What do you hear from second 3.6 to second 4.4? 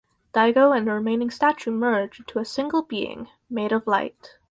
of light.